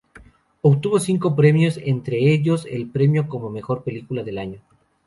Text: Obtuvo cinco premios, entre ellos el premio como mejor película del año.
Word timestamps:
Obtuvo 0.63 0.99
cinco 0.99 1.35
premios, 1.35 1.77
entre 1.77 2.33
ellos 2.33 2.65
el 2.67 2.89
premio 2.89 3.29
como 3.29 3.51
mejor 3.51 3.83
película 3.83 4.23
del 4.23 4.39
año. 4.39 4.59